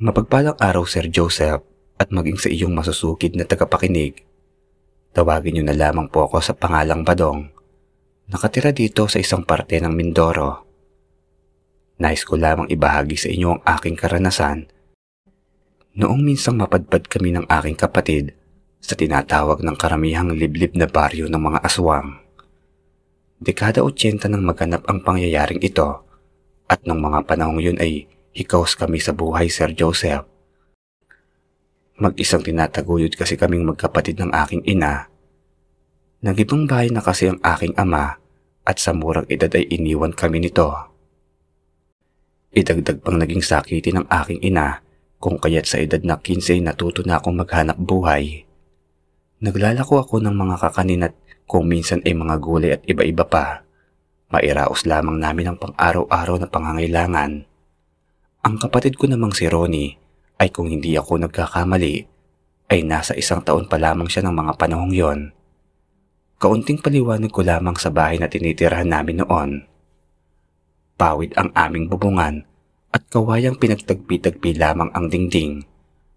[0.00, 1.60] Mapagpalang araw Sir Joseph
[2.00, 4.24] at maging sa iyong masusukid na tagapakinig.
[5.12, 7.52] Tawagin niyo na lamang po ako sa pangalang Badong.
[8.32, 10.64] Nakatira dito sa isang parte ng Mindoro.
[12.00, 14.72] Nais ko lamang ibahagi sa inyo ang aking karanasan.
[16.00, 18.32] Noong minsang mapadpad kami ng aking kapatid
[18.80, 22.16] sa tinatawag ng karamihang liblib na baryo ng mga aswang.
[23.36, 26.08] Dekada 80 nang maganap ang pangyayaring ito
[26.72, 30.26] at nung mga panahong yun ay hikaos kami sa buhay Sir Joseph.
[32.00, 35.12] Mag-isang tinataguyod kasi kaming magkapatid ng aking ina.
[36.24, 38.16] Nagibang bahay na kasi ang aking ama
[38.64, 40.68] at sa murang edad ay iniwan kami nito.
[42.50, 44.80] Idagdag pang naging sakiti ng aking ina
[45.20, 48.48] kung kaya't sa edad na 15 natuto na akong maghanap buhay.
[49.40, 53.64] Naglalako ako ng mga kakanin at kung minsan ay mga gulay at iba-iba pa.
[54.30, 57.49] Mairaos lamang namin ang pang-araw-araw na pangangailangan.
[58.40, 60.00] Ang kapatid ko namang si Ronnie
[60.40, 61.96] ay kung hindi ako nagkakamali
[62.72, 65.20] ay nasa isang taon pa lamang siya ng mga panahong yon.
[66.40, 69.50] Kaunting paliwanag ko lamang sa bahay na tinitirahan namin noon.
[70.96, 72.48] Pawid ang aming bubungan
[72.96, 75.64] at kawayang pinagtagpi-tagpi lamang ang dingding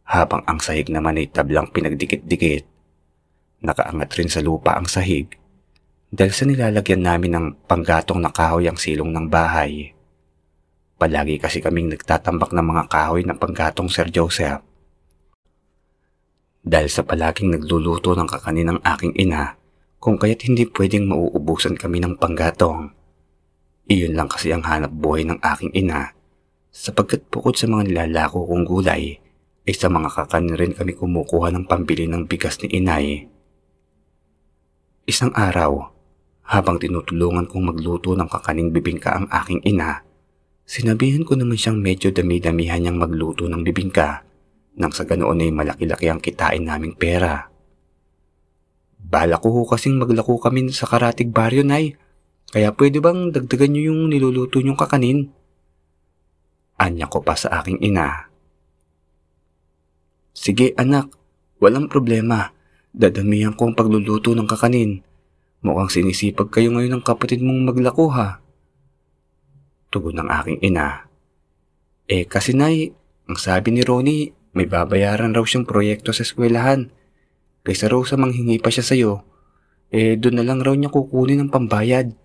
[0.08, 2.64] habang ang sahig naman ay tablang pinagdikit-dikit.
[3.64, 5.28] Nakaangat rin sa lupa ang sahig
[6.14, 9.93] dahil sa nilalagyan namin ng panggatong na kahoy ang silong ng bahay.
[11.04, 14.64] Palagi kasi kaming nagtatambak ng mga kahoy ng panggatong Sir Joseph.
[16.64, 19.60] Dahil sa palaging nagluluto ng kakanin ng aking ina,
[20.00, 22.96] kung kaya't hindi pwedeng mauubusan kami ng panggatong.
[23.92, 26.16] Iyon lang kasi ang hanap buhay ng aking ina,
[26.72, 29.20] sapagkat bukod sa mga nilalako kong gulay,
[29.68, 33.28] ay sa mga kakanin rin kami kumukuha ng pambili ng bigas ni inay.
[35.04, 35.84] Isang araw,
[36.48, 40.13] habang tinutulungan kong magluto ng kakaning bibingka ang aking ina,
[40.64, 44.24] Sinabihan ko naman siyang medyo dami-damihan niyang magluto ng bibingka
[44.80, 47.52] nang sa ganoon ay malaki-laki ang kitain naming pera.
[48.98, 51.94] Bala ko kasing maglako kami sa karatig baryo, Nay.
[52.50, 55.30] Kaya pwede bang dagdagan niyo yung niluluto niyong kakanin?
[56.78, 58.30] Anya ko pa sa aking ina.
[60.34, 61.14] Sige anak,
[61.62, 62.54] walang problema.
[62.94, 65.02] Dadamihan ko ang pagluluto ng kakanin.
[65.66, 68.43] Mukhang sinisipag kayo ngayon ng kapatid mong maglako ha.
[69.94, 71.06] Tugon ng aking ina.
[72.10, 72.98] Eh kasi nay,
[73.30, 76.90] ang sabi ni Ronnie, may babayaran raw siyang proyekto sa eskwelahan.
[77.62, 79.22] Kaysa raw sa manghingi pa siya sa'yo,
[79.94, 82.18] eh doon na lang raw niya kukunin ang pambayad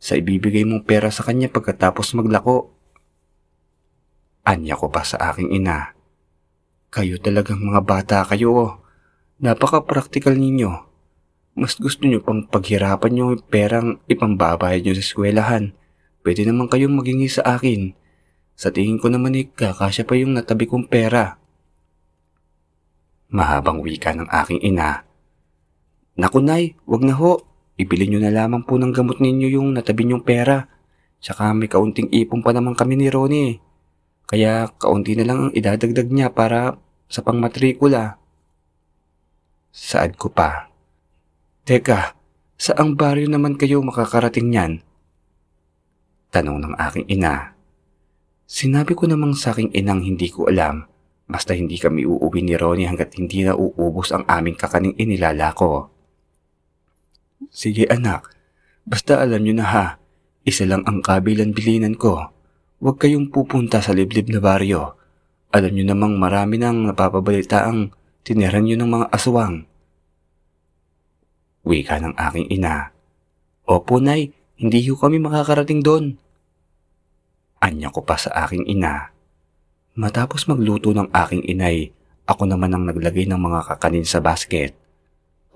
[0.00, 2.72] sa ibibigay mong pera sa kanya pagkatapos maglako.
[4.48, 5.92] Anya ko pa sa aking ina.
[6.88, 8.80] Kayo talagang mga bata kayo.
[9.44, 10.72] Napaka-practical ninyo.
[11.60, 15.76] Mas gusto nyo pang paghirapan yung perang ipambabayad nyo sa eskwelahan
[16.20, 17.96] Pwede naman kayong magingi sa akin.
[18.52, 21.40] Sa tingin ko naman eh, kakasya pa yung natabi kong pera.
[23.32, 25.06] Mahabang wika ng aking ina.
[26.20, 27.40] Naku nay, wag na ho.
[27.80, 30.68] Ibili nyo na lamang po ng gamot ninyo yung natabi nyong pera.
[31.24, 33.56] Tsaka may kaunting ipon pa naman kami ni Ronnie.
[34.28, 36.76] Kaya kaunti na lang ang idadagdag niya para
[37.08, 38.20] sa pangmatrikula.
[39.72, 40.68] Saad ko pa.
[41.64, 42.12] Teka,
[42.60, 44.84] saang baryo naman kayo makakarating niyan?
[46.30, 47.54] Tanong ng aking ina.
[48.46, 50.90] Sinabi ko namang sa aking inang hindi ko alam
[51.30, 55.86] basta hindi kami uuwi ni Ronnie hanggat hindi na uubos ang aming kakaning inilala ko.
[57.54, 58.34] Sige anak,
[58.82, 59.86] basta alam nyo na ha,
[60.42, 62.34] isa lang ang kabilan bilinan ko.
[62.82, 64.98] Huwag kayong pupunta sa liblib na baryo.
[65.54, 67.94] Alam nyo namang marami nang napapabalita ang
[68.26, 69.56] tiniran nyo ng mga aswang.
[71.62, 72.90] Wika ng aking ina.
[73.68, 74.39] Opo, Nay.
[74.60, 76.20] Hindi ho kami makakarating doon.
[77.64, 79.08] Anya ko pa sa aking ina.
[79.96, 81.96] Matapos magluto ng aking inay,
[82.28, 84.76] ako naman ang naglagay ng mga kakanin sa basket.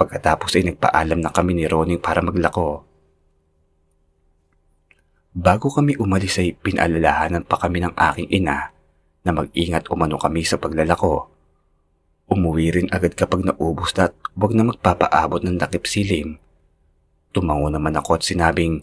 [0.00, 2.88] Pagkatapos ay nagpaalam na kami ni Roning para maglako.
[5.36, 8.72] Bago kami umalis ay pinaalalahanan pa kami ng aking ina
[9.20, 11.28] na mag-ingat umano kami sa paglalako.
[12.32, 16.40] Umuwi rin agad kapag naubos na at huwag na magpapaabot ng takip silim.
[17.36, 18.80] Tumango naman ako at sinabing,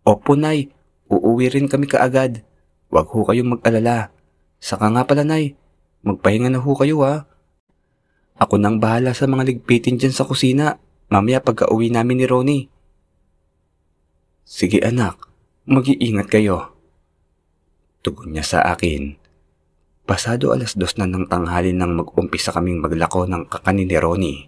[0.00, 0.72] Opo, Nay.
[1.10, 2.40] Uuwi rin kami kaagad.
[2.88, 4.14] Huwag ho kayong mag-alala.
[4.56, 5.58] Saka nga pala, Nay.
[6.00, 7.28] Magpahinga na ho kayo, ha.
[8.40, 10.80] Ako nang bahala sa mga ligpitin dyan sa kusina.
[11.12, 12.64] Mamaya pagka-uwi namin ni Ronnie.
[14.46, 15.20] Sige, anak.
[15.68, 16.72] Mag-iingat kayo.
[18.00, 19.20] Tugon niya sa akin.
[20.08, 24.40] Pasado alas dos na ng tanghali nang mag-umpisa kaming maglako ng kakanin ni Ronnie.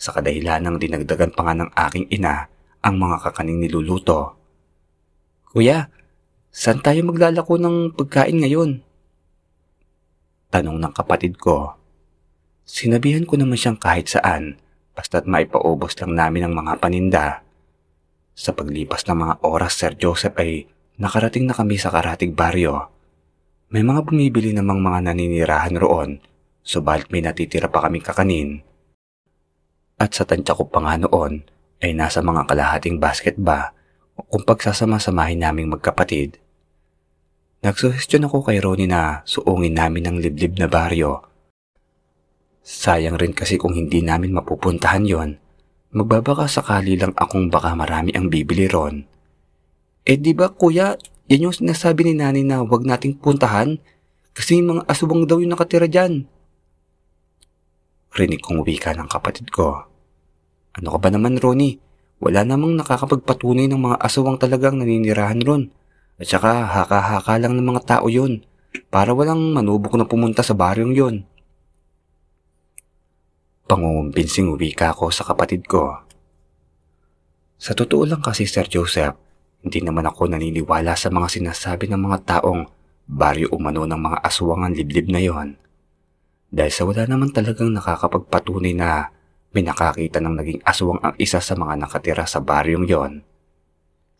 [0.00, 2.48] Sa kadahilan ng dinagdagan pa nga ng aking ina
[2.80, 4.37] ang mga kakaning niluluto
[5.48, 5.88] Kuya,
[6.52, 8.84] saan tayo maglalako ng pagkain ngayon?
[10.52, 11.72] Tanong ng kapatid ko.
[12.68, 14.60] Sinabihan ko naman siyang kahit saan,
[14.92, 17.26] basta't maipaubos lang namin ang mga paninda.
[18.36, 20.68] Sa paglipas ng mga oras, Sir Joseph ay
[21.00, 22.92] nakarating na kami sa karatig baryo.
[23.72, 26.20] May mga bumibili namang mga naninirahan roon,
[26.60, 28.60] subalit may natitira pa kaming kakanin.
[29.96, 31.40] At sa tansya ko pa nga noon,
[31.80, 33.77] ay nasa mga kalahating basket ba
[34.26, 36.42] kung pagsasama-samahin naming magkapatid.
[37.62, 41.28] Nagsuhestyon ako kay Ronnie na suungin namin ang liblib na baryo
[42.68, 45.40] Sayang rin kasi kung hindi namin mapupuntahan yon,
[45.96, 49.08] magbabaka sakali lang akong baka marami ang bibili ron.
[50.04, 50.92] Eh di ba kuya,
[51.32, 53.80] yan yung sinasabi ni nani na wag nating puntahan
[54.36, 56.28] kasi mga asubang daw yung nakatira dyan.
[58.12, 59.88] Rinig kong wika ng kapatid ko.
[60.76, 61.80] Ano ka ba naman Ronnie?
[62.18, 65.70] Wala namang nakakapagpatunay ng mga aswang talagang naninirahan ron.
[66.18, 68.42] At saka haka-haka lang ng mga tao yon
[68.90, 71.16] para walang manubok na pumunta sa baryong yon.
[73.70, 75.94] Pangungumbinsin wika ko sa kapatid ko.
[77.58, 79.14] Sa totoo lang kasi Sir Joseph,
[79.62, 82.66] hindi naman ako naniniwala sa mga sinasabi ng mga taong
[83.06, 85.48] baryo umano ng mga aswangan liblib na yon.
[86.48, 89.12] Dahil sa wala naman talagang nakakapagpatunay na
[89.52, 93.12] may nakakita ng naging aswang ang isa sa mga nakatira sa baryong yon.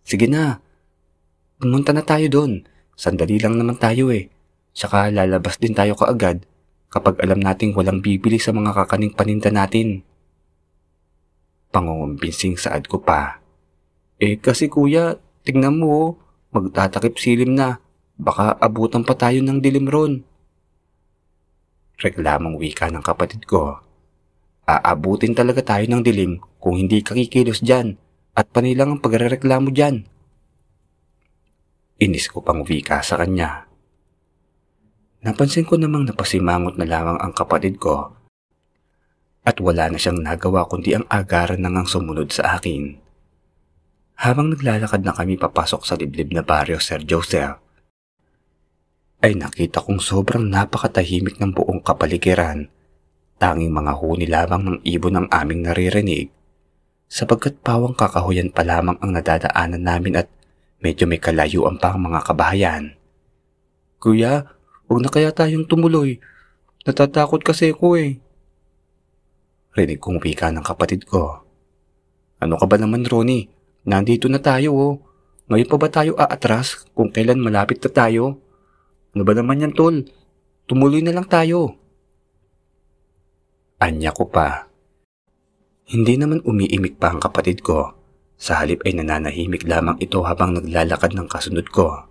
[0.01, 0.65] Sige na,
[1.61, 2.65] pumunta na tayo doon.
[2.97, 4.33] Sandali lang naman tayo eh.
[4.73, 6.49] Tsaka lalabas din tayo kaagad
[6.89, 10.01] kapag alam nating walang bibili sa mga kakaning paninda natin.
[11.69, 13.45] Pangungumbising saad ko pa.
[14.17, 16.09] Eh kasi kuya, tignan mo oh,
[16.57, 17.79] magtatakip silim na.
[18.19, 20.27] Baka abutan pa tayo ng dilim ron.
[22.01, 23.79] Reklamang wika ng kapatid ko.
[24.69, 27.97] Aabutin talaga tayo ng dilim kung hindi ka kikilos dyan
[28.37, 30.05] at panilang ang pagrereklamo dyan.
[32.05, 33.65] Inis ko pang wika sa kanya.
[35.25, 38.13] Napansin ko namang napasimangot na lamang ang kapatid ko
[39.49, 43.01] at wala na siyang nagawa kundi ang agaran nang ang sumunod sa akin.
[44.21, 47.57] Habang naglalakad na kami papasok sa liblib na baryo Sir Joseph,
[49.25, 52.69] ay nakita kong sobrang napakatahimik ng buong kapaligiran.
[53.39, 56.31] Tanging mga huni lamang ng ibon ang aming naririnig
[57.09, 60.29] sapagkat pawang kakahuyan pa lamang ang nadadaanan namin at
[60.83, 62.85] medyo may kalayuan pa ang mga kabahayan.
[63.99, 64.59] Kuya,
[64.89, 66.17] Huwag na kaya tayong tumuloy.
[66.89, 68.17] Natatakot kasi ako eh.
[69.77, 71.45] Rinig kong wika ng kapatid ko.
[72.41, 73.53] Ano ka ba naman, Ronnie?
[73.85, 74.95] Nandito na tayo oh.
[75.53, 78.41] Ngayon pa ba tayo aatras kung kailan malapit na tayo?
[79.13, 80.09] Ano ba naman yan, tol?
[80.65, 81.77] Tumuloy na lang tayo.
[83.79, 84.67] Anya ko pa.
[85.87, 87.95] Hindi naman umiimik pa ang kapatid ko.
[88.35, 92.07] Sa halip ay nananahimik lamang ito habang naglalakad ng kasunod ko.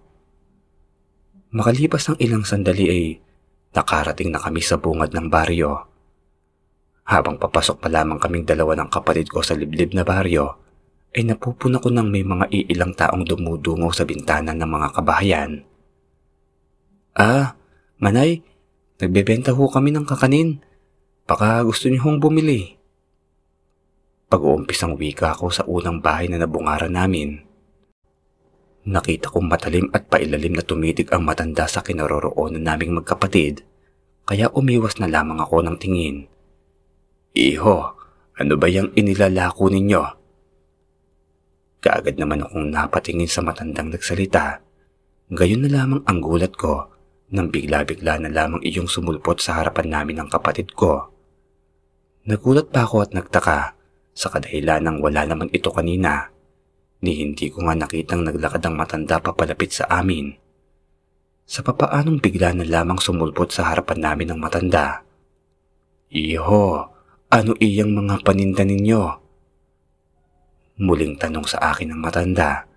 [1.51, 3.03] Makalipas ng ilang sandali ay
[3.75, 5.87] nakarating na kami sa bungad ng baryo.
[7.07, 10.59] Habang papasok pa lamang kaming dalawa ng kapatid ko sa liblib na baryo,
[11.15, 15.51] ay napupuna ko ng may mga iilang taong dumudungo sa bintana ng mga kabahayan.
[17.15, 17.55] Ah,
[17.99, 18.43] manay,
[18.99, 20.66] nagbebenta ho kami ng kakanin.
[21.27, 22.79] Baka gusto niyo hong bumili.
[24.31, 27.43] Pag-uumpisang wika ako sa unang bahay na nabungaran namin.
[28.87, 33.59] Nakita kong matalim at pailalim na tumitig ang matanda sa kinaroroonan naming magkapatid,
[34.23, 36.31] kaya umiwas na lamang ako ng tingin.
[37.35, 37.99] Iho,
[38.39, 40.03] ano ba yung inilalako ninyo?
[41.83, 44.63] Kaagad naman akong napatingin sa matandang nagsalita.
[45.27, 46.87] Gayon na lamang ang gulat ko
[47.35, 51.16] nang bigla-bigla na lamang iyong sumulpot sa harapan namin ng kapatid ko.
[52.27, 53.71] Nagulat pa ako at nagtaka
[54.11, 56.27] sa kadahilan ng wala naman ito kanina
[56.99, 60.35] ni hindi ko nga nakitang naglakad ang matanda papalapit sa amin.
[61.47, 65.07] Sa papaanong bigla na lamang sumulpot sa harapan namin ng matanda.
[66.11, 66.91] Iho,
[67.31, 69.01] ano iyang mga paninda ninyo?
[70.83, 72.67] Muling tanong sa akin ng matanda.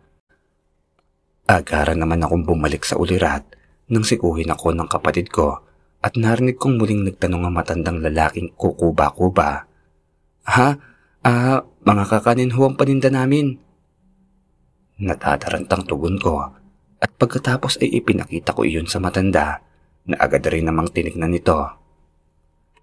[1.50, 3.42] Agara naman akong bumalik sa ulirat
[3.90, 5.58] nang sikuhin ako ng kapatid ko
[6.00, 9.68] at narinig kong muling nagtanong ang matandang lalaking kukuba-kuba.
[10.48, 10.68] Ha?
[11.20, 13.60] Ah, mga kakanin ho ang paninda namin.
[15.00, 16.40] Natatarantang tugon ko
[17.00, 19.60] at pagkatapos ay ipinakita ko iyon sa matanda
[20.08, 21.56] na agad rin namang tinignan nito.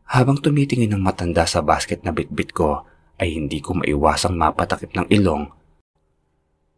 [0.07, 2.85] Habang tumitingin ng matanda sa basket na bitbit ko
[3.17, 5.49] ay hindi ko maiwasang mapatakip ng ilong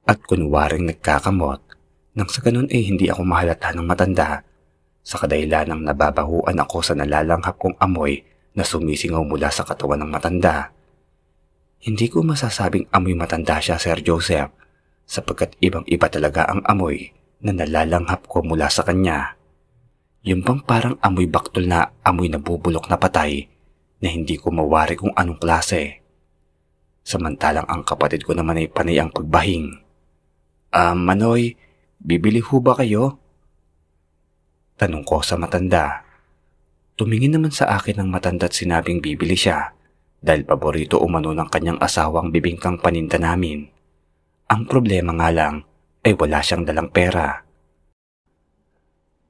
[0.08, 1.62] at kunwaring nagkakamot
[2.18, 4.42] nang sa ganun ay hindi ako mahalata ng matanda
[5.10, 8.22] sa kadahilan ng nababahuan ako sa nalalanghap kong amoy
[8.54, 10.70] na sumisingaw mula sa katawan ng matanda.
[11.82, 14.54] Hindi ko masasabing amoy matanda siya, Sir Joseph,
[15.10, 17.10] sapagkat ibang iba talaga ang amoy
[17.42, 19.34] na nalalanghap ko mula sa kanya.
[20.22, 23.50] Yung bang parang amoy baktol na amoy nabubulok na patay
[24.06, 26.06] na hindi ko mawari kung anong klase.
[27.02, 29.74] Samantalang ang kapatid ko naman ay panay ang pagbahing.
[30.70, 31.58] Ah, Manoy,
[31.98, 33.18] bibili ho ba kayo?
[34.80, 36.08] Tanong ko sa matanda.
[36.96, 39.76] Tumingin naman sa akin ng matanda at sinabing bibili siya
[40.24, 43.68] dahil paborito umano ng kanyang asawang bibingkang paninda namin.
[44.48, 45.68] Ang problema nga lang
[46.08, 47.44] ay wala siyang dalang pera.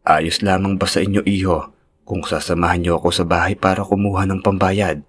[0.06, 1.74] Ayos lamang ba sa inyo iho
[2.06, 5.01] kung sasamahan niyo ako sa bahay para kumuha ng pambayad?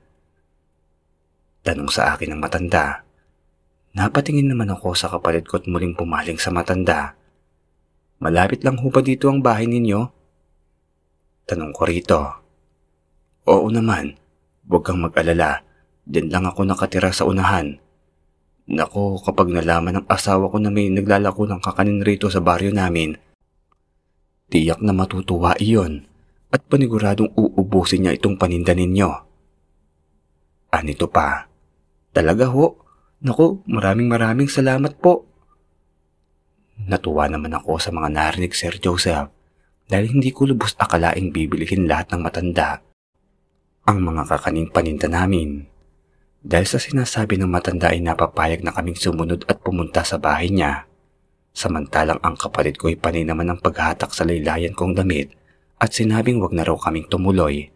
[1.60, 3.04] Tanong sa akin ng matanda.
[3.92, 7.12] Napatingin naman ako sa kapatid ko at muling pumaling sa matanda.
[8.24, 10.19] Malapit lang ho ba dito ang bahay ninyo?
[11.50, 12.20] Tanong ko rito.
[13.50, 14.14] Oo naman,
[14.70, 15.66] huwag kang mag-alala.
[16.06, 17.74] Diyan lang ako nakatira sa unahan.
[18.70, 23.18] Nako, kapag nalaman ng asawa ko na may naglalako ng kakanin rito sa baryo namin,
[24.46, 26.06] tiyak na matutuwa iyon
[26.54, 29.10] at paniguradong uubusin niya itong paninda ninyo.
[30.70, 31.50] Anito pa,
[32.14, 32.78] talaga ho,
[33.26, 35.26] nako, maraming maraming salamat po.
[36.78, 39.39] Natuwa naman ako sa mga narinig Sir Joseph
[39.90, 42.78] dahil hindi ko lubos akalaing bibilihin lahat ng matanda
[43.90, 45.66] ang mga kakaning paninda namin.
[46.46, 50.86] Dahil sa sinasabi ng matanda ay napapayag na kaming sumunod at pumunta sa bahay niya.
[51.50, 55.34] Samantalang ang kapatid ko ay panay naman ng paghatak sa laylayan kong damit
[55.82, 57.66] at sinabing wag na raw kaming tumuloy.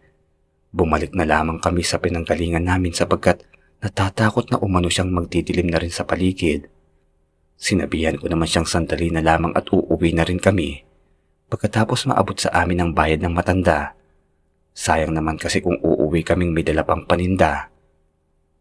[0.71, 3.43] Bumalik na lamang kami sa pinanggalingan namin sapagkat
[3.83, 6.71] natatakot na umano siyang magdidilim na rin sa paligid.
[7.59, 10.84] Sinabihan ko naman siyang sandali na lamang at uuwi na rin kami.
[11.55, 13.95] Pagkatapos maabot sa amin ang bayad ng matanda.
[14.75, 17.71] Sayang naman kasi kung uuwi kaming may dala pang paninda.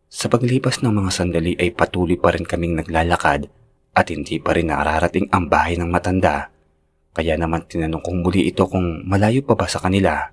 [0.07, 3.51] Sa paglipas ng mga sandali ay patuloy pa rin kaming naglalakad
[3.99, 6.55] at hindi pa rin nararating ang bahay ng matanda.
[7.11, 10.31] Kaya naman tinanong kong muli ito kung malayo pa ba sa kanila.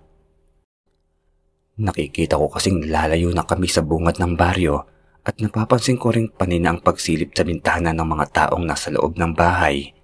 [1.82, 4.86] Nakikita ko kasing lalayo na kami sa bungad ng baryo
[5.25, 9.34] at napapansin ko rin panina ang pagsilip sa bintana ng mga taong nasa loob ng
[9.34, 9.98] bahay.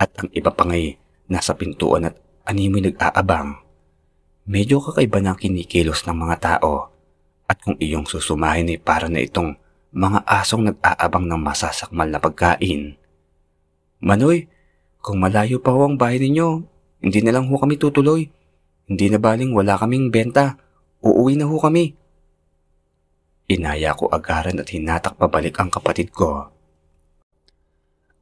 [0.00, 3.64] At ang iba pa ngay nasa pintuan at animoy nag-aabang.
[4.44, 6.92] Medyo kakaiba na kinikilos ng mga tao
[7.48, 9.56] at kung iyong susumahin ay para na itong
[9.94, 13.00] mga asong nag-aabang ng masasakmal na pagkain.
[14.04, 14.52] Manoy,
[15.00, 16.60] kung malayo pa ho ang bahay ninyo,
[17.00, 18.28] hindi na lang ho kami tutuloy.
[18.84, 20.60] Hindi na baling wala kaming benta.
[21.00, 21.96] Uuwi na ho kami.
[23.48, 26.52] Inaya ko agaran at hinatak pabalik ang kapatid ko.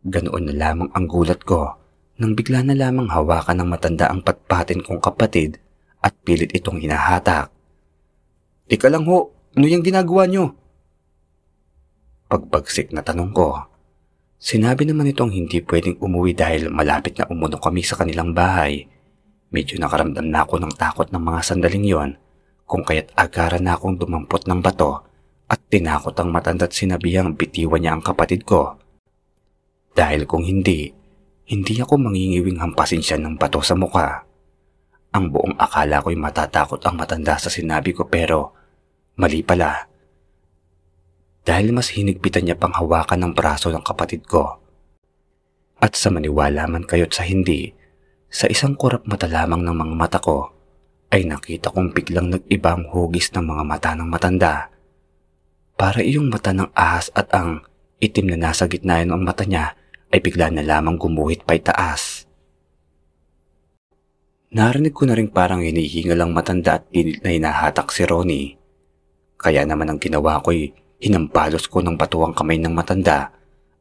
[0.03, 1.82] Ganoon na lamang ang gulat ko
[2.21, 5.57] nang bigla na lamang hawakan ng matanda ang patpatin kong kapatid
[6.03, 7.49] at pilit itong hinahatak.
[8.69, 10.53] Ika lang ho, ano yung ginagawa nyo?
[12.29, 13.69] Pagbagsik na tanong ko.
[14.43, 18.89] Sinabi naman itong hindi pwedeng umuwi dahil malapit na umuno kami sa kanilang bahay.
[19.53, 22.11] Medyo nakaramdam na ako ng takot ng mga sandaling yon
[22.67, 25.05] kung kaya't agaran na akong dumampot ng bato
[25.53, 28.81] at tinakot ang matanda't sinabihang bitiwan niya ang kapatid ko.
[29.93, 30.89] Dahil kung hindi,
[31.53, 34.25] hindi ako mangingiwing hampasin siya ng bato sa muka.
[35.13, 38.57] Ang buong akala ko'y matatakot ang matanda sa sinabi ko pero
[39.21, 39.85] mali pala.
[41.45, 44.65] Dahil mas hinigpitan niya pang hawakan ng braso ng kapatid ko.
[45.77, 47.77] At sa maniwala man kayo't sa hindi,
[48.33, 50.49] sa isang kurap mata lamang ng mga mata ko,
[51.13, 54.73] ay nakita kong biglang nag-ibang hugis ng mga mata ng matanda.
[55.77, 57.69] Para iyong mata ng ahas at ang
[58.01, 59.77] itim na nasa gitna ng mata niya
[60.13, 62.29] ay bigla na lamang gumuhit pa'y taas.
[64.53, 68.61] Narinig ko na rin parang hinihingal ang matanda at pilit na hinahatak si Ronnie.
[69.41, 73.33] Kaya naman ang ginawa ko'y hinampalos ko ng batuang kamay ng matanda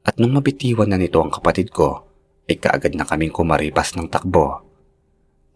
[0.02, 2.08] at nung mabitiwan na nito ang kapatid ko,
[2.50, 4.66] ay kaagad na kaming kumaripas ng takbo.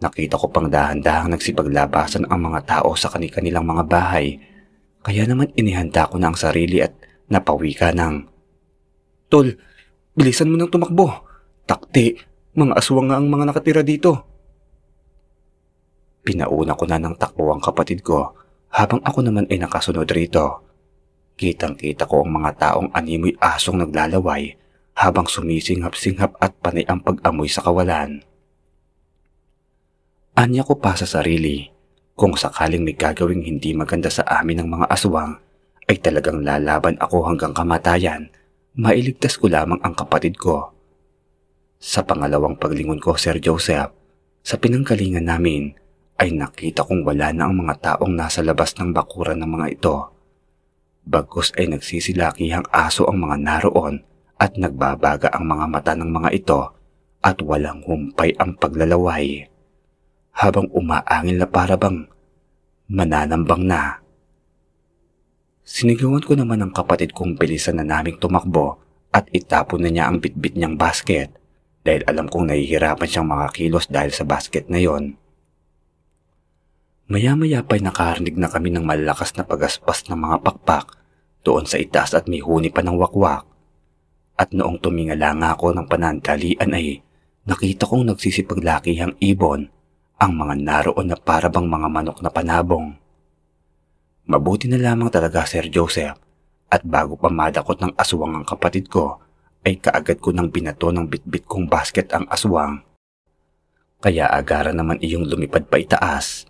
[0.03, 4.37] Nakita ko pang dahan-dahang nagsipaglabasan ang mga tao sa kanilang mga bahay.
[5.01, 6.93] Kaya naman inihanda ko na ang sarili at
[7.31, 8.27] napawi ka ng,
[9.31, 9.57] Tol,
[10.15, 11.11] bilisan mo nang tumakbo.
[11.67, 12.15] Takti,
[12.55, 14.23] mga aswang nga ang mga nakatira dito.
[16.25, 18.33] Pinauna ko na ng takbo ang kapatid ko
[18.73, 20.63] habang ako naman ay nakasunod rito.
[21.35, 24.55] Kitang-kita ko ang mga taong animoy asong naglalaway
[24.95, 28.23] habang sumisinghap-singhap at panay ang pag-amoy sa kawalan.
[30.35, 31.67] Anya ko pa sa sarili,
[32.15, 35.35] kung sakaling may gagawing hindi maganda sa amin ng mga aswang,
[35.91, 38.31] ay talagang lalaban ako hanggang kamatayan,
[38.75, 40.75] mailigtas ko lamang ang kapatid ko.
[41.79, 43.91] Sa pangalawang paglingon ko, Sir Joseph,
[44.45, 45.75] sa pinanggalingan namin,
[46.15, 49.95] ay nakita kong wala na ang mga taong nasa labas ng bakuran ng mga ito.
[51.03, 53.99] Bagkus ay nagsisilakihang aso ang mga naroon
[54.39, 56.61] at nagbabaga ang mga mata ng mga ito
[57.19, 59.51] at walang humpay ang paglalaway.
[60.35, 62.11] habang umaangil na parabang
[62.91, 64.03] mananambang na.
[65.65, 68.77] Sinigawan ko naman ang kapatid kong bilisan na naming tumakbo
[69.09, 71.33] at itapon na niya ang bitbit niyang basket
[71.81, 75.17] dahil alam kong nahihirapan siyang makakilos dahil sa basket na yon.
[77.09, 81.01] Maya-maya pa'y nakarinig na kami ng malakas na pagaspas ng mga pakpak
[81.41, 83.45] doon sa itaas at may huni pa ng wakwak.
[84.37, 87.01] At noong tumingala nga ako ng panandalian ay
[87.49, 89.69] nakita kong nagsisipaglakihang ibon
[90.21, 92.97] ang mga naroon na parabang mga manok na panabong.
[94.25, 96.17] Mabuti na lamang talaga Sir Joseph
[96.73, 99.21] at bago pa madakot ng aswang ang kapatid ko
[99.61, 102.81] ay kaagad ko nang binato ng bitbit kong basket ang aswang.
[104.01, 106.49] Kaya agara naman iyong lumipad pa itaas.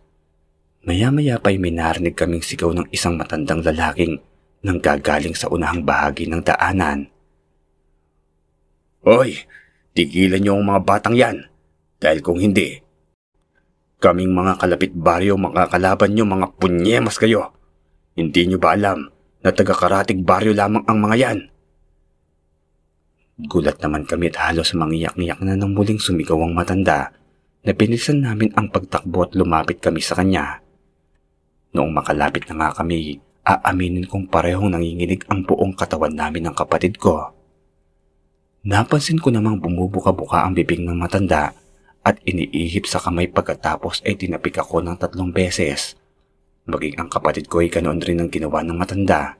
[0.87, 4.23] Maya-maya pa'y minarinig kaming sigaw ng isang matandang lalaking
[4.63, 7.11] nang gagaling sa unahang bahagi ng daanan.
[9.03, 9.43] Hoy,
[9.91, 11.37] tigilan niyo ang mga batang yan
[11.99, 12.79] dahil kung hindi,
[13.99, 17.51] kaming mga kalapit baryo makakalaban niyo mga punyemas kayo.
[18.15, 19.11] Hindi nyo ba alam
[19.43, 21.39] na taga-karatig baryo lamang ang mga yan?
[23.51, 27.11] Gulat naman kami at halos mangiyak-ngiyak na nang muling sumigaw ang matanda
[27.67, 30.63] na pinisan namin ang pagtakbo at lumapit kami sa kanya.
[31.75, 36.95] Noong makalapit na nga kami, aaminin kong parehong nanginginig ang buong katawan namin ng kapatid
[36.95, 37.35] ko.
[38.63, 41.51] Napansin ko namang bumubuka-buka ang bibig ng matanda
[41.99, 45.99] at iniihip sa kamay pagkatapos ay tinapik ako ng tatlong beses
[46.65, 49.37] Maging ang kapatid ko ay ganoon rin ang ginawa ng matanda.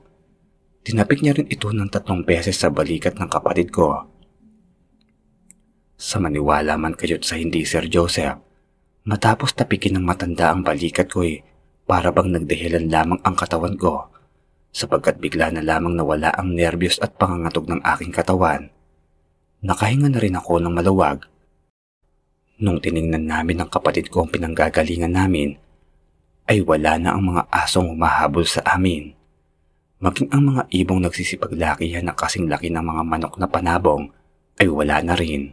[0.86, 4.06] Tinapik niya rin ito ng tatlong beses sa balikat ng kapatid ko.
[5.98, 8.38] Sa maniwala man kayo't sa hindi Sir Joseph,
[9.10, 11.42] matapos tapikin ng matanda ang balikat ko ay
[11.82, 14.10] para bang nagdahilan lamang ang katawan ko
[14.76, 18.68] sapagkat bigla na lamang nawala ang nervyos at pangangatog ng aking katawan.
[19.64, 21.24] Nakahinga na rin ako ng maluwag.
[22.60, 25.56] Nung tiningnan namin ng kapatid ko ang pinanggagalingan namin,
[26.46, 29.10] ay wala na ang mga asong humahabol sa amin.
[29.98, 34.06] Maging ang mga ibong nagsisipaglakihan na kasing laki ng mga manok na panabong
[34.62, 35.50] ay wala na rin.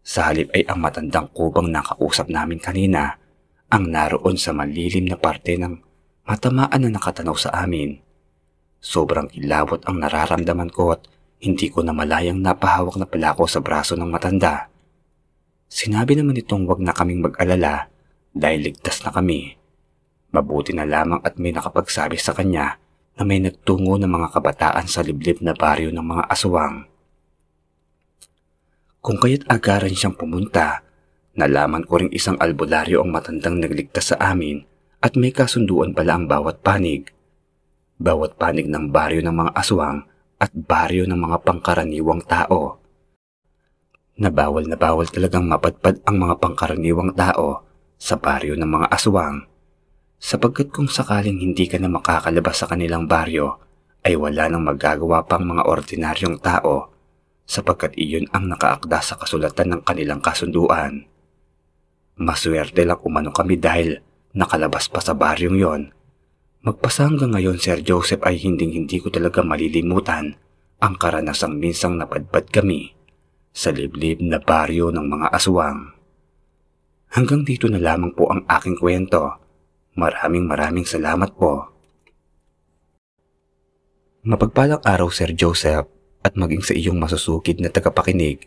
[0.00, 3.20] Sa halip ay ang matandang kubang nakausap namin kanina
[3.68, 5.76] ang naroon sa malilim na parte ng
[6.24, 8.00] matamaan na nakatanaw sa amin.
[8.80, 11.04] Sobrang kilawot ang nararamdaman ko at
[11.44, 14.72] hindi ko na malayang napahawak na pala ako sa braso ng matanda.
[15.68, 17.92] Sinabi naman itong wag na kaming mag-alala
[18.32, 19.59] dahil ligtas na kami.
[20.30, 22.78] Mabuti na lamang at may nakapagsabi sa kanya
[23.18, 26.86] na may nagtungo ng mga kabataan sa liblib na baryo ng mga aswang.
[29.02, 30.86] Kung kaya't agaran siyang pumunta,
[31.34, 34.62] nalaman ko ring isang albularyo ang matandang nagligtas sa amin
[35.02, 37.10] at may kasunduan pala ang bawat panig.
[37.98, 40.06] Bawat panig ng baryo ng mga aswang
[40.38, 42.78] at baryo ng mga pangkaraniwang tao.
[44.20, 47.66] Nabawal na bawal talagang mapadpad ang mga pangkaraniwang tao
[47.98, 49.49] sa baryo ng mga aswang
[50.20, 53.56] sapagkat kung sakaling hindi ka na makakalabas sa kanilang baryo,
[54.04, 56.92] ay wala nang magagawa pang mga ordinaryong tao
[57.48, 61.08] sapagkat iyon ang nakaakda sa kasulatan ng kanilang kasunduan.
[62.20, 63.98] Maswerte lang umano kami dahil
[64.36, 65.82] nakalabas pa sa baryong yon.
[66.60, 70.36] Magpasa hanggang ngayon Sir Joseph ay hinding-hindi ko talaga malilimutan
[70.78, 72.92] ang karanasang minsang napadpad kami
[73.50, 75.96] sa liblib na baryo ng mga aswang.
[77.10, 79.49] Hanggang dito na lamang po ang aking kwento
[79.98, 81.66] Maraming maraming salamat po.
[84.22, 85.90] Mapagpalang araw Sir Joseph
[86.22, 88.46] at maging sa iyong masusukid na tagapakinig.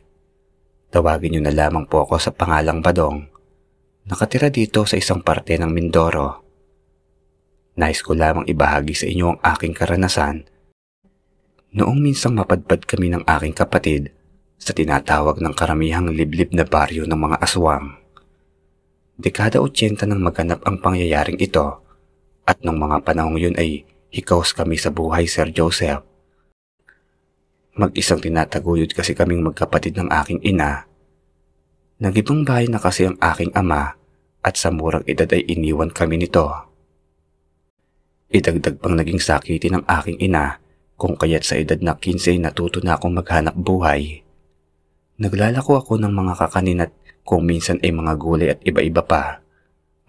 [0.93, 3.25] Tawagin niyo na lamang po ako sa pangalang Badong.
[4.05, 6.45] Nakatira dito sa isang parte ng Mindoro.
[7.73, 10.45] Nais ko lamang ibahagi sa inyo ang aking karanasan.
[11.73, 14.13] Noong minsang mapadpad kami ng aking kapatid
[14.61, 18.02] sa tinatawag ng karamihang liblib na baryo ng mga aswang.
[19.13, 21.85] Dekada 80 nang maganap ang pangyayaring ito
[22.49, 26.01] at nung mga panahong yun ay hikaos kami sa buhay Sir Joseph.
[27.77, 30.89] Mag-isang tinataguyod kasi kaming magkapatid ng aking ina.
[32.01, 33.93] Nagibang bahay na kasi ang aking ama
[34.41, 36.49] at sa murang edad ay iniwan kami nito.
[38.33, 40.57] Idagdag pang naging sakiti ng aking ina
[40.97, 44.25] kung kaya't sa edad na 15 natuto na akong maghanap buhay.
[45.21, 46.91] Naglalako ako ng mga kakanin at
[47.23, 49.43] kung minsan ay mga gulay at iba-iba pa,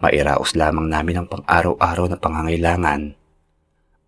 [0.03, 3.01] mairaos lamang namin ang pang-araw-araw na pangangailangan.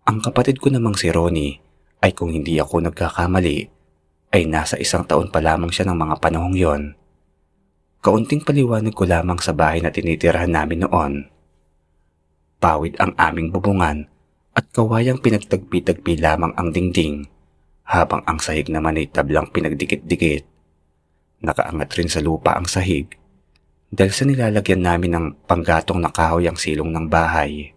[0.08, 1.60] Ang kapatid ko namang si Ronnie
[2.04, 3.58] ay kung hindi ako nagkakamali,
[4.28, 6.82] ay nasa isang taon pa lamang siya ng mga panahong yon.
[7.98, 11.12] Kaunting paliwanag ko lamang sa bahay na tinitirahan namin noon.
[12.60, 14.06] Pawid ang aming bubungan
[14.52, 17.26] at kawayang pinagtagpi-tagpi lamang ang dingding
[17.88, 20.44] habang ang sahig naman ay tablang pinagdikit-dikit.
[21.38, 23.14] Nakaangat rin sa lupa ang sahig.
[23.88, 27.70] Dahil sa nilalagyan namin ng panggatong na kahoy ang silong ng bahay.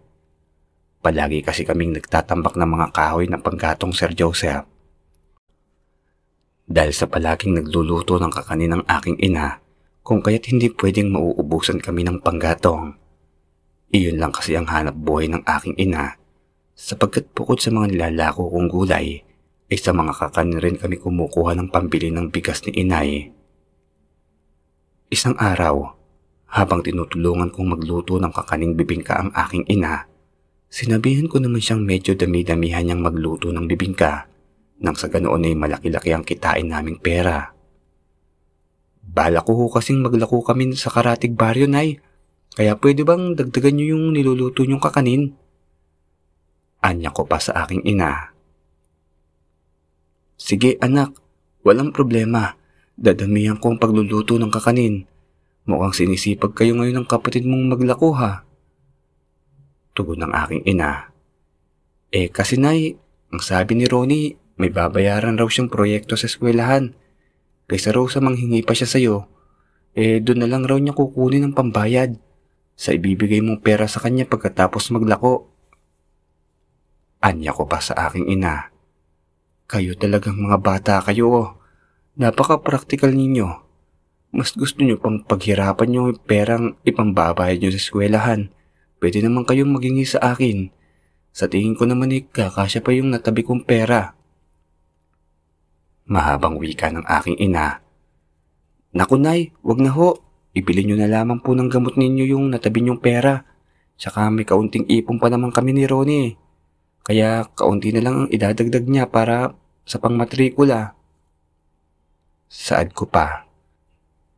[0.98, 4.66] Palagi kasi kaming nagtatambak ng mga kahoy na panggatong Sir Joseph.
[6.66, 9.62] Dahil sa palaging nagluluto ng kakanin ng aking ina,
[10.02, 12.98] kung kaya't hindi pwedeng mauubusan kami ng panggatong.
[13.94, 16.18] Iyon lang kasi ang hanap buhay ng aking ina,
[16.74, 19.22] sapagkat bukod sa mga nilalako kong gulay,
[19.70, 23.41] ay sa mga kakanin rin kami kumukuha ng pambili ng bigas ni inay.
[25.12, 25.92] Isang araw,
[26.56, 30.08] habang tinutulungan kong magluto ng kakaning bibingka ang aking ina,
[30.72, 34.24] sinabihan ko naman siyang medyo dami-damihan niyang magluto ng bibingka
[34.80, 37.52] nang sa ganoon ay malaki-laki ang kitain naming pera.
[39.04, 42.00] Bala ko ho kasing maglako kami sa karatig baryo, Nay.
[42.56, 45.36] Kaya pwede bang dagdagan niyo yung niluluto niyong kakanin?
[46.80, 48.32] Anya ko pa sa aking ina.
[50.40, 51.12] Sige anak,
[51.68, 52.61] walang problema.
[52.98, 55.08] Dadamihan ko ang pagluluto ng kakanin.
[55.64, 58.42] Mukhang sinisipag kayo ngayon ng kapatid mong maglako ha.
[59.94, 61.12] Tugon ng aking ina.
[62.12, 62.98] Eh kasi nay,
[63.32, 66.92] ang sabi ni Ronnie, may babayaran raw siyang proyekto sa eskwelahan.
[67.70, 69.16] Kaysa raw sa manghingi pa siya sa'yo,
[69.96, 72.20] eh doon na lang raw niya kukunin ng pambayad
[72.76, 75.48] sa ibibigay mong pera sa kanya pagkatapos maglako.
[77.22, 78.68] Anya ko pa sa aking ina.
[79.70, 81.30] Kayo talagang mga bata kayo.
[81.32, 81.61] oh.
[82.12, 83.48] Napaka-practical ninyo.
[84.36, 88.52] Mas gusto nyo pang paghirapan yung perang ipambabayad nyo sa eskwelahan.
[89.00, 90.68] Pwede naman kayong magingi sa akin.
[91.32, 94.12] Sa tingin ko naman eh, kakasya pa yung natabi kong pera.
[96.04, 97.80] Mahabang wika ng aking ina.
[98.92, 100.20] Naku nay, wag na ho.
[100.52, 103.40] Ibili nyo na lamang po ng gamot ninyo yung natabi nyong pera.
[103.96, 106.36] Tsaka may kaunting ipon pa naman kami ni Ronnie.
[107.08, 109.56] Kaya kaunti na lang ang idadagdag niya para
[109.88, 111.01] sa pangmatrikula.
[112.52, 113.48] Saad ko pa.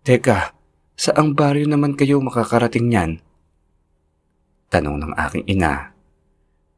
[0.06, 0.54] Teka,
[0.94, 3.18] saang baryo naman kayo makakarating niyan?
[4.70, 5.90] Tanong ng aking ina.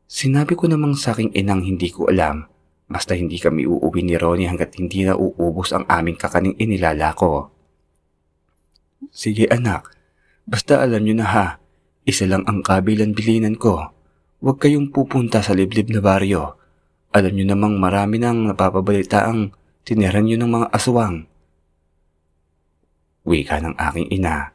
[0.09, 2.49] Sinabi ko namang sa aking inang hindi ko alam
[2.89, 7.53] basta hindi kami uuwi ni Ronnie hanggat hindi na uubos ang aming kakaning inilala ko.
[9.13, 9.93] Sige anak,
[10.49, 11.47] basta alam nyo na ha,
[12.09, 13.93] isa lang ang kabilan bilinan ko.
[14.41, 16.57] Huwag kayong pupunta sa liblib na baryo.
[17.13, 19.53] Alam nyo namang marami nang napapabalita ang
[19.87, 21.31] tiniran nyo ng mga aswang.
[23.23, 24.51] Wika ng aking ina.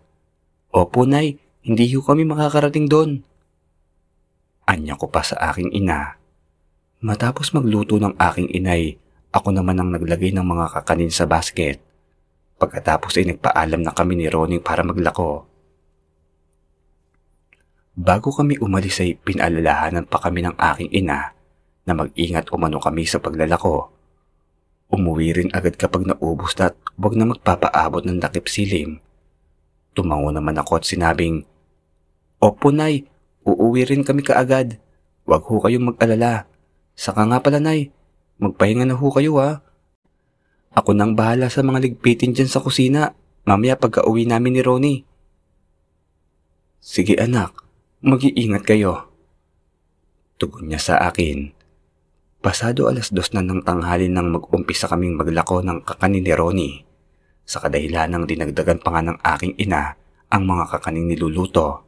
[0.76, 3.24] Opo, Nay, hindi ho kami makakarating doon.
[4.67, 6.20] Anya ko pa sa aking ina.
[7.00, 9.00] Matapos magluto ng aking inay,
[9.32, 11.80] ako naman ang naglagay ng mga kakanin sa basket.
[12.60, 15.48] Pagkatapos ay nagpaalam na kami ni Ronnie para maglako.
[17.96, 21.32] Bago kami umalis ay pinalalahanan pa kami ng aking ina
[21.88, 24.00] na mag-ingat umano kami sa paglalako.
[24.91, 28.99] Umuwi rin agad kapag naubos na at huwag na magpapaabot ng dakip silim.
[29.95, 31.47] Tumango naman ako at sinabing,
[32.43, 33.08] Opo, Nay,
[33.47, 34.84] uuwi rin kami kaagad.
[35.23, 36.49] Huwag ho kayong mag-alala.
[36.97, 37.93] Saka nga pala, Nay,
[38.41, 39.63] magpahinga na ho kayo ha.
[40.75, 43.15] Ako nang bahala sa mga ligpitin dyan sa kusina,
[43.47, 45.04] mamaya pagka uwi namin ni Ronnie.
[46.82, 47.54] Sige anak,
[48.01, 49.12] mag-iingat kayo.
[50.41, 51.61] Tugon niya sa akin.
[52.41, 56.82] Pasado alas dos na ng tanghali nang mag-umpisa kaming maglako ng kakanin ni Ronnie.
[57.45, 59.93] Sa kadahilan ng dinagdagan pa nga ng aking ina
[60.25, 61.86] ang mga kakaning niluluto.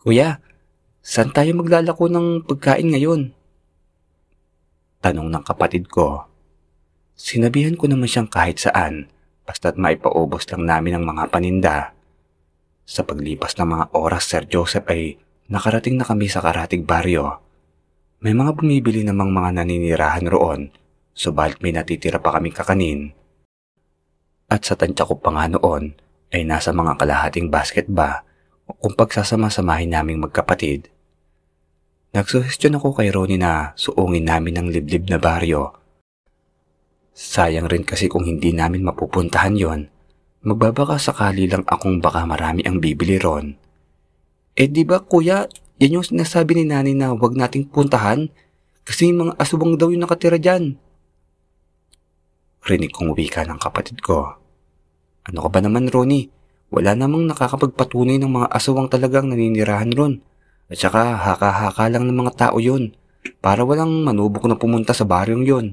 [0.00, 0.40] Kuya,
[1.04, 3.36] saan tayo maglalako ng pagkain ngayon?
[5.04, 6.24] Tanong ng kapatid ko.
[7.12, 9.12] Sinabihan ko naman siyang kahit saan,
[9.44, 11.92] basta't maipaubos lang namin ang mga paninda.
[12.88, 15.20] Sa paglipas ng mga oras, Sir Joseph ay
[15.52, 17.43] nakarating na kami sa karatig baryo.
[18.24, 20.72] May mga bumibili namang mga naninirahan roon,
[21.12, 23.00] subalit may natitira pa kaming kakanin.
[24.48, 25.92] At sa tansya ko pa nga noon,
[26.32, 28.24] ay nasa mga kalahating basket ba
[28.80, 30.88] kung pagsasama-samahin naming magkapatid.
[32.16, 35.84] Nagsuhestyon ako kay Ronnie na suungin namin ang liblib na baryo
[37.14, 39.86] Sayang rin kasi kung hindi namin mapupuntahan yon,
[40.42, 43.54] magbabaka sakali lang akong baka marami ang bibili ron.
[44.58, 45.46] Eh di ba kuya,
[45.82, 48.30] yan yung sinasabi ni nani na huwag nating puntahan
[48.86, 50.78] kasi mga asubang daw yung nakatira dyan.
[52.64, 54.38] Rinig kong wika ng kapatid ko.
[55.24, 56.30] Ano ka ba naman Ronnie?
[56.72, 60.24] Wala namang nakakapagpatunay ng mga aswang talagang naninirahan ron.
[60.70, 62.96] At saka haka-haka lang ng mga tao yon
[63.44, 65.66] para walang manubok na pumunta sa baryong yon.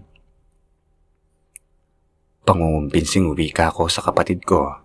[2.44, 4.82] Pangungumpinsing wika ko sa kapatid ko.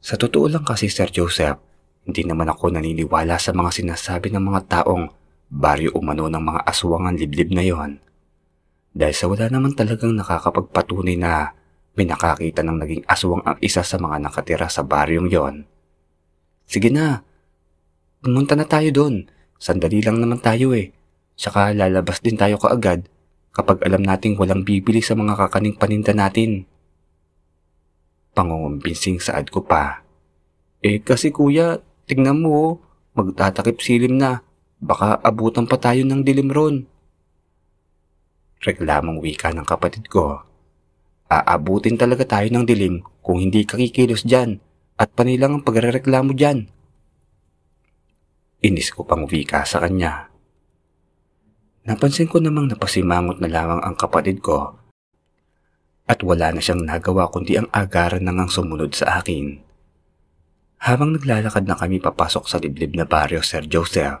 [0.00, 1.60] Sa totoo lang kasi Sir Joseph,
[2.06, 5.10] hindi naman ako naniniwala sa mga sinasabi ng mga taong
[5.50, 7.98] baryo umano ng mga aswangan liblib na yon.
[8.94, 11.52] Dahil sa wala naman talagang nakakapagpatunay na
[11.98, 15.54] may nakakita ng naging aswang ang isa sa mga nakatira sa baryong yon.
[16.66, 17.26] Sige na,
[18.22, 19.26] pumunta na tayo doon.
[19.58, 20.94] Sandali lang naman tayo eh.
[21.34, 23.10] Tsaka lalabas din tayo kaagad
[23.50, 26.68] kapag alam nating walang bibili sa mga kakaning paninda natin.
[28.36, 30.04] Pangungumbising saad ko pa.
[30.84, 32.72] Eh kasi kuya, tingnan mo oh,
[33.18, 34.42] magtatakip silim na.
[34.76, 36.84] Baka abutan pa tayo ng dilim ron.
[38.62, 40.42] Reklamong wika ng kapatid ko.
[41.26, 44.62] Aabutin talaga tayo ng dilim kung hindi ka kikilos dyan
[44.94, 46.70] at panilang ang pagrereklamo dyan.
[48.62, 50.30] Inis ko pang wika sa kanya.
[51.86, 54.74] Napansin ko namang napasimangot na lamang ang kapatid ko
[56.06, 59.58] at wala na siyang nagawa kundi ang agaran nang ang sumunod sa akin.
[60.82, 64.20] Habang naglalakad na kami papasok sa liblib na baryo Sir Joseph,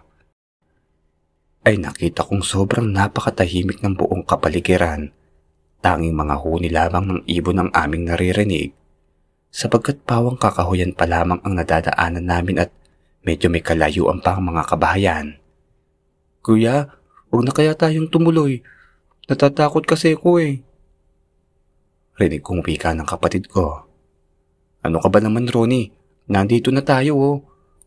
[1.66, 5.10] ay nakita kong sobrang napakatahimik ng buong kapaligiran.
[5.82, 8.74] Tanging mga huni lamang ng ibon ang aming naririnig
[9.56, 12.70] sapagkat pawang kakahuyan pa lamang ang nadadaanan namin at
[13.24, 15.26] medyo may kalayuan pa ang mga kabahayan.
[16.44, 16.92] Kuya,
[17.32, 18.60] huwag na kaya tayong tumuloy.
[19.32, 20.60] Natatakot kasi ko eh.
[22.20, 23.88] Rinig kong wika ng kapatid ko.
[24.84, 25.95] Ano ka ba naman, Ronnie?
[26.26, 27.36] Nandito na tayo oh.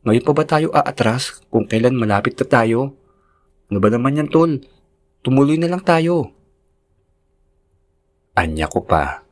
[0.07, 2.95] Ngayon pa ba tayo aatras kung kailan malapit na tayo?
[3.67, 4.63] Ano ba naman yan, tol?
[5.19, 6.31] Tumuloy na lang tayo.
[8.39, 9.27] Anya ko pa.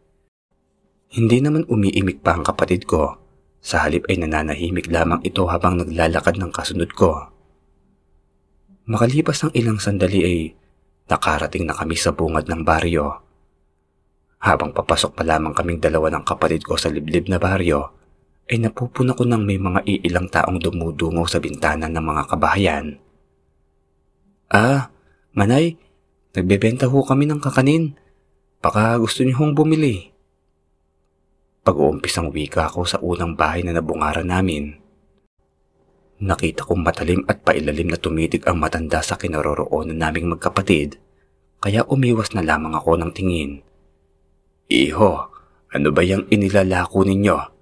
[1.08, 3.16] Hindi naman umiimik pa ang kapatid ko.
[3.64, 7.32] Sa halip ay nananahimik lamang ito habang naglalakad ng kasunod ko.
[8.92, 10.38] Makalipas ng ilang sandali ay
[11.08, 13.24] nakarating na kami sa bungad ng baryo.
[14.44, 17.96] Habang papasok pa lamang kaming dalawa ng kapatid ko sa liblib na baryo,
[18.48, 22.96] ay napupuna ko ng may mga iilang taong dumudungaw sa bintana ng mga kabahayan.
[24.48, 24.92] Ah,
[25.38, 25.78] Manay,
[26.34, 27.94] nagbebenta ho kami ng kakanin.
[28.58, 30.10] Baka gusto niyo hong bumili.
[31.62, 34.82] Pag-uumpisang wika ako sa unang bahay na nabungaran namin.
[36.18, 40.98] Nakita kong matalim at pailalim na tumitig ang matanda sa kinaroroonan naming magkapatid,
[41.62, 43.62] kaya umiwas na lamang ako ng tingin.
[44.74, 45.30] Iho,
[45.70, 47.57] ano ba yung inilalako ninyo?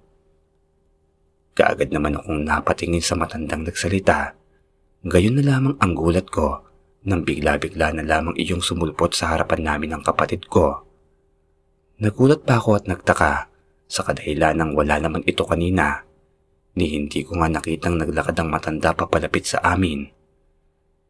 [1.56, 4.36] Kaagad naman akong napatingin sa matandang nagsalita.
[5.08, 6.60] Gayon na lamang ang gulat ko
[7.08, 10.84] nang bigla-bigla na lamang iyong sumulpot sa harapan namin ng kapatid ko.
[11.96, 13.48] Nagulat pa ako at nagtaka
[13.88, 16.04] sa kadahilan ng wala naman ito kanina
[16.76, 20.04] ni hindi ko nga nakitang naglakad ang matanda papalapit sa amin.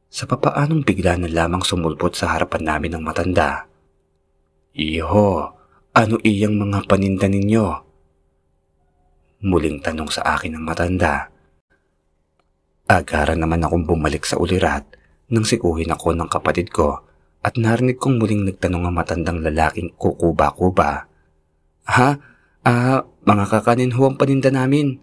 [0.07, 3.67] Sa papaanong bigla na lamang sumulpot sa harapan namin ng matanda.
[4.79, 5.51] Iho,
[5.91, 7.86] ano iyang mga paninda ninyo?
[9.45, 11.29] Muling tanong sa akin ng matanda.
[12.89, 14.97] Agara naman akong bumalik sa ulirat
[15.29, 17.05] nang sikuhin ako ng kapatid ko
[17.45, 21.11] at narinig kong muling nagtanong ang matandang lalaking kukuba-kuba.
[21.85, 22.09] Ha?
[22.67, 24.99] Ah, mga kakanin ho ang paninda namin.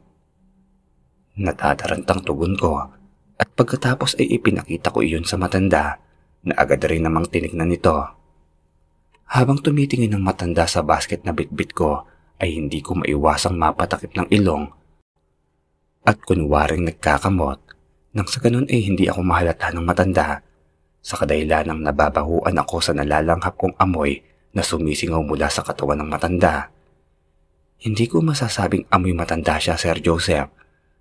[1.37, 2.89] Natatarantang tugon ko
[3.37, 6.01] at pagkatapos ay ipinakita ko iyon sa matanda
[6.41, 7.95] na agad rin namang tinignan nito.
[9.29, 12.05] Habang tumitingin ng matanda sa basket na bitbit ko
[12.43, 14.67] ay hindi ko maiwasang mapatakip ng ilong
[16.03, 17.60] at kunwaring nagkakamot
[18.12, 20.43] nang sa ganun ay hindi ako mahalata ng matanda
[20.99, 24.19] sa kadahilan ng nababahuan ako sa nalalanghap kong amoy
[24.53, 26.69] na sumisingaw mula sa katawan ng matanda.
[27.82, 30.47] Hindi ko masasabing amoy matanda siya, Sir Joseph,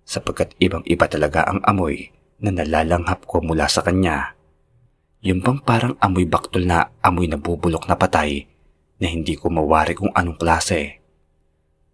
[0.03, 2.11] sapagkat ibang-iba talaga ang amoy
[2.43, 4.35] na nalalanghap ko mula sa kanya.
[5.23, 8.43] Yung bang parang amoy baktol na amoy na bubulok na patay
[8.99, 11.02] na hindi ko mawari kung anong klase.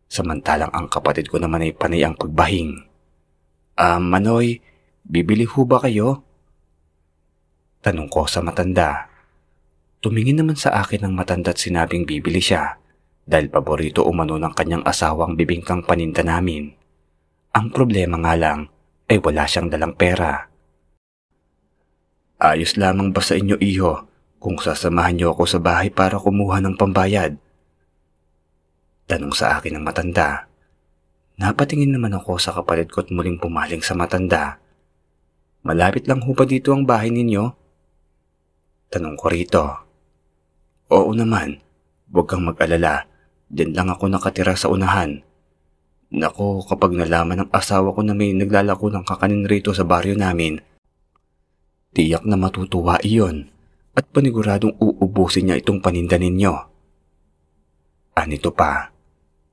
[0.10, 2.82] Samantalang ang kapatid ko naman ay panay ang pagbahing.
[3.80, 4.60] Ah, uh, Manoy,
[5.10, 6.22] Bibili ho ba kayo?
[7.82, 9.10] Tanong ko sa matanda.
[10.06, 12.78] Tumingin naman sa akin ng matanda at sinabing bibili siya
[13.26, 16.70] dahil paborito umano ng kanyang asawang bibingkang paninda namin.
[17.58, 18.70] Ang problema nga lang
[19.10, 20.46] ay wala siyang dalang pera.
[22.38, 24.06] Ayos lamang ba sa inyo iho
[24.38, 27.34] kung sasamahan niyo ako sa bahay para kumuha ng pambayad?
[29.10, 30.46] Tanong sa akin ng matanda.
[31.42, 34.62] Napatingin naman ako sa kapatid ko at muling pumaling sa matanda.
[35.66, 37.42] Malapit lang ho ba dito ang bahay ninyo?
[38.94, 39.66] Tanong ko rito.
[40.94, 41.58] Oo naman,
[42.14, 43.10] huwag kang mag-alala.
[43.50, 45.26] Diyan lang ako nakatira sa unahan.
[46.14, 50.62] Nako, kapag nalaman ng asawa ko na may naglalako ng kakanin rito sa baryo namin,
[51.98, 53.50] tiyak na matutuwa iyon
[53.98, 56.54] at paniguradong uubusin niya itong paninda ninyo.
[58.14, 58.99] Anito pa,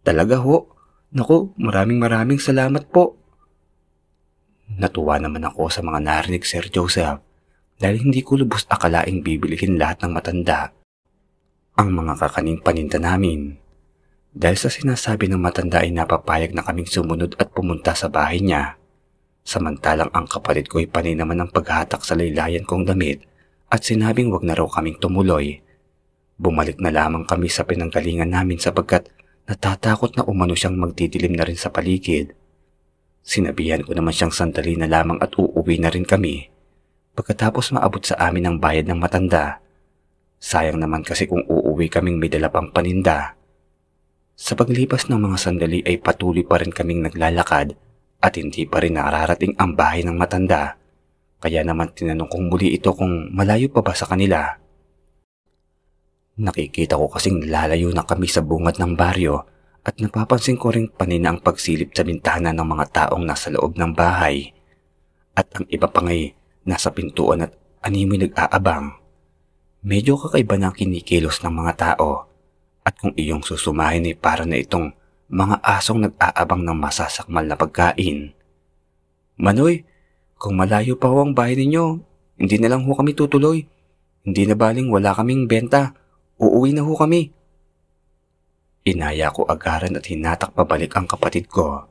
[0.06, 0.70] talaga ho,
[1.10, 3.18] Nako, maraming maraming salamat po.
[4.78, 7.22] Natuwa naman ako sa mga narinig Sir Joseph
[7.78, 10.74] dahil hindi ko lubos akalaing bibilihin lahat ng matanda
[11.76, 13.60] ang mga kakaning paninda namin.
[14.32, 18.80] Dahil sa sinasabi ng matanda ay napapayag na kaming sumunod at pumunta sa bahay niya.
[19.44, 23.22] Samantalang ang kapatid ko ay panay naman ang paghatak sa laylayan kong damit
[23.68, 25.60] at sinabing wag na raw kaming tumuloy.
[26.40, 29.12] Bumalik na lamang kami sa pinanggalingan namin sapagkat
[29.46, 32.34] natatakot na umano siyang magdidilim na rin sa paligid.
[33.22, 36.50] Sinabihan ko naman siyang sandali na lamang at uuwi na rin kami.
[37.16, 39.62] Pagkatapos maabot sa amin ang bayad ng matanda,
[40.36, 43.38] sayang naman kasi kung uuwi kaming may dala pang paninda.
[44.36, 47.72] Sa paglipas ng mga sandali ay patuloy pa rin kaming naglalakad
[48.20, 50.76] at hindi pa rin nararating ang bahay ng matanda.
[51.40, 54.60] Kaya naman tinanong kong muli ito kung malayo pa ba sa kanila.
[56.36, 59.40] Nakikita ko kasing lalayo na kami sa bungad ng baryo
[59.80, 63.96] at napapansin ko rin panina ang pagsilip sa bintana ng mga taong nasa loob ng
[63.96, 64.52] bahay.
[65.32, 66.36] At ang iba pa ngay
[66.68, 69.00] nasa pintuan at animoy nag-aabang.
[69.80, 72.28] Medyo kakaiba na kinikilos ng mga tao
[72.84, 74.92] at kung iyong susumahin ay para na itong
[75.32, 78.36] mga asong nag-aabang ng masasakmal na pagkain.
[79.40, 79.88] Manoy,
[80.36, 81.96] kung malayo pa ho ang bahay ninyo,
[82.36, 83.64] hindi na lang ho kami tutuloy.
[84.20, 85.96] Hindi na baling wala kaming benta
[86.36, 87.32] Uuwi na ho kami.
[88.84, 91.88] Inaya ko agaran at hinatak pabalik ang kapatid ko.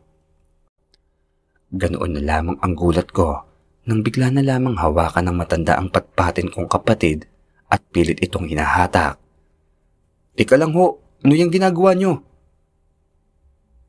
[1.74, 3.42] Ganoon na lamang ang gulat ko
[3.90, 7.26] nang bigla na lamang hawakan ng matanda ang patpatin kong kapatid
[7.74, 9.18] at pilit itong hinahatak.
[10.38, 12.22] Ika lang ho, ano yung ginagawa nyo?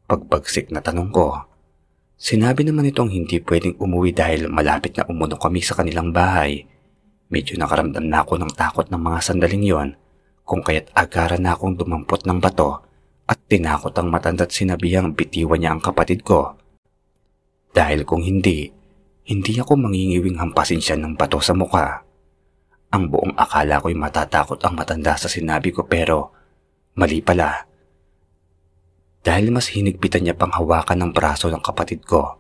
[0.09, 1.37] Pagbagsik na tanong ko,
[2.17, 6.65] sinabi naman itong hindi pwedeng umuwi dahil malapit na umuno kami sa kanilang bahay.
[7.29, 9.89] Medyo nakaramdam na ako ng takot ng mga sandaling yon
[10.47, 12.87] kung kaya't agaran na akong dumampot ng bato
[13.27, 16.55] at tinakot ang matanda't sinabihang bitiwan niya ang kapatid ko.
[17.75, 18.71] Dahil kung hindi,
[19.27, 22.07] hindi ako mangingiwing hampasin siya ng bato sa muka.
[22.95, 26.31] Ang buong akala ko'y matatakot ang matanda sa sinabi ko pero
[26.95, 27.67] mali pala.
[29.27, 32.39] Dahil mas hinigpitan niya pang hawakan ng braso ng kapatid ko.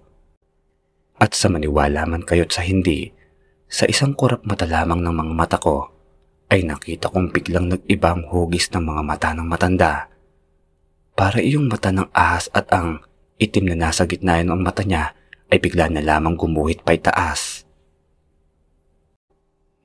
[1.18, 3.10] At sa maniwala man kayo't sa hindi,
[3.66, 5.95] sa isang kurap mata lamang ng mga mata ko,
[6.46, 10.10] ay nakita kong biglang nag-iba ang hugis ng mga mata ng matanda.
[11.16, 13.02] Para iyong mata ng ahas at ang
[13.40, 15.16] itim na nasa gitna ng mata niya
[15.50, 17.64] ay bigla na lamang gumuhit pa itaas.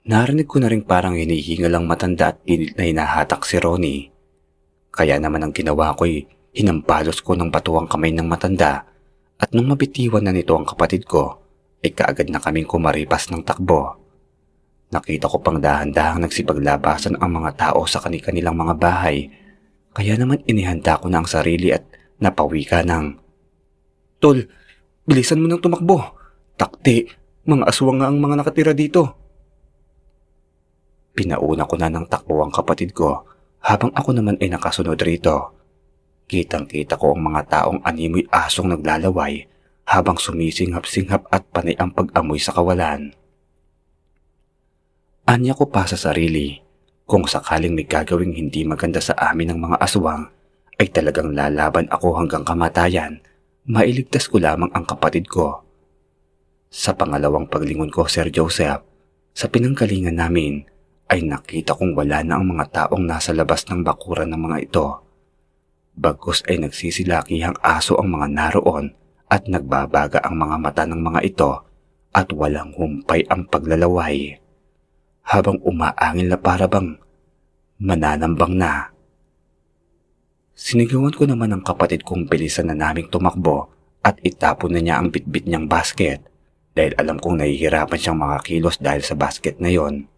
[0.02, 4.10] Narinig ko na rin parang hinihingal ang matanda at pilit na hinahatak si Ronnie.
[4.90, 8.92] Kaya naman ang ginawa ko'y hinampalos ko ng bato ang kamay ng matanda
[9.42, 11.42] at nung mabitiwan na nito ang kapatid ko,
[11.82, 14.01] ay kaagad na kaming kumaripas ng takbo.
[14.92, 19.32] Nakita ko pang dahan-dahang nagsipaglabasan ang mga tao sa kanilang mga bahay.
[19.96, 21.88] Kaya naman inihanda ko na ang sarili at
[22.20, 23.16] napawi ka ng,
[24.20, 24.44] Tol,
[25.08, 25.98] bilisan mo nang tumakbo.
[26.60, 27.08] Takti,
[27.48, 29.18] mga aswang nga ang mga nakatira dito.
[31.16, 33.26] Pinauna ko na ng takbo ang kapatid ko
[33.64, 35.56] habang ako naman ay nakasunod rito.
[36.28, 39.48] Kitang-kita ko ang mga taong animoy asong naglalaway
[39.88, 43.21] habang sumisinghap-singhap at panay ang pag-amoy sa kawalan.
[45.30, 46.58] Anya ko pa sa sarili,
[47.06, 50.26] kung sakaling may gagawing hindi maganda sa amin ng mga aswang,
[50.82, 53.22] ay talagang lalaban ako hanggang kamatayan,
[53.70, 55.62] mailigtas ko lamang ang kapatid ko.
[56.74, 58.82] Sa pangalawang paglingon ko, Sir Joseph,
[59.38, 60.66] sa pinanggalingan namin,
[61.14, 64.88] ay nakita kong wala na ang mga taong nasa labas ng bakuran ng mga ito.
[65.94, 68.90] Bagkus ay nagsisilakihang aso ang mga naroon
[69.30, 71.52] at nagbabaga ang mga mata ng mga ito
[72.10, 74.42] at walang humpay ang paglalaway
[75.32, 77.00] habang umaangil na para bang
[77.80, 78.92] mananambang na.
[80.52, 83.72] Sinigawan ko naman ang kapatid kong bilisan na naming tumakbo
[84.04, 86.20] at itapon na niya ang bitbit niyang basket
[86.76, 90.12] dahil alam kong nahihirapan siyang makakilos dahil sa basket na yon.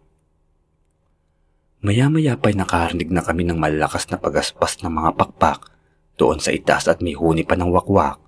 [1.84, 5.68] Maya-maya pa'y nakarinig na kami ng malakas na pagaspas ng mga pakpak
[6.18, 8.18] doon sa itaas at may huni pa ng wakwak.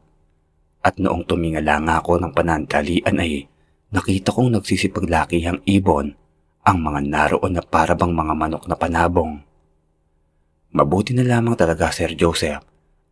[0.87, 3.51] At noong tumingala nga ako ng panandalian ay
[3.91, 6.15] nakita kong nagsisipaglakihang ibon
[6.67, 9.39] ang mga naroon na parabang mga manok na panabong.
[10.75, 12.59] Mabuti na lamang talaga Sir Joseph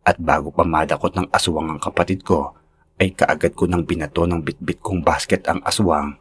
[0.03, 2.51] at bago pa madakot ng aswang ang kapatid ko
[2.99, 6.19] ay kaagad ko nang binato ng bitbit kong basket ang aswang.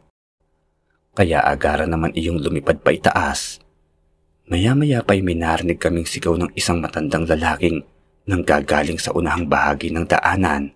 [1.15, 3.59] Kaya agaran naman iyong lumipad pa itaas.
[4.47, 7.83] Maya-maya pa'y may narinig kaming sigaw ng isang matandang lalaking
[8.31, 10.71] nang gagaling sa unahang bahagi ng daanan.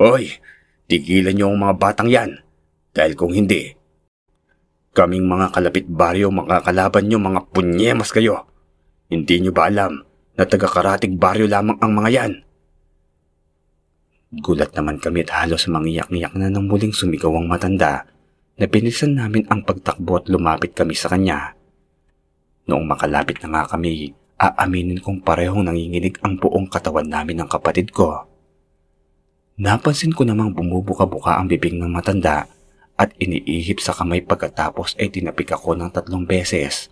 [0.00, 0.40] Hoy,
[0.88, 2.30] tigilan niyo ang mga batang yan
[2.96, 3.74] dahil kung hindi,
[4.94, 8.46] Kaming mga kalapit baryo makakalaban nyo mga punyemas kayo.
[9.10, 10.06] Hindi nyo ba alam
[10.38, 12.32] na taga-karatig baryo lamang ang mga yan?
[14.38, 18.06] Gulat naman kami at halos mangiyak-ngiyak na nang muling sumigaw ang matanda
[18.54, 21.58] na pinisan namin ang pagtakbo at lumapit kami sa kanya.
[22.70, 27.90] Noong makalapit na nga kami aaminin kong parehong nanginginig ang buong katawan namin ng kapatid
[27.90, 28.30] ko.
[29.58, 32.46] Napansin ko namang bumubuka-buka ang bibig ng matanda
[32.94, 36.90] at iniihip sa kamay pagkatapos ay tinapik ako ng tatlong beses.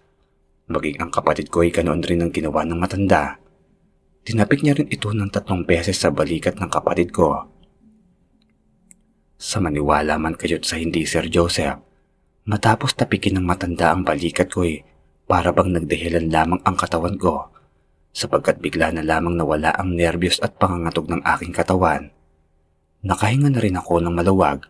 [0.67, 3.39] Maging ang kapatid ko ay ganoon rin ang ginawa ng matanda.
[4.23, 7.47] Tinapik niya rin ito ng tatlong beses sa balikat ng kapatid ko.
[9.39, 11.83] Sa maniwala man kayo't sa hindi Sir Joseph,
[12.47, 14.87] matapos tapikin ng matanda ang balikat ko ay
[15.27, 17.53] para bang nagdahilan lamang ang katawan ko
[18.13, 22.13] sapagkat bigla na lamang nawala ang nervyos at pangangatog ng aking katawan.
[23.03, 24.69] Nakahinga na rin ako ng maluwag.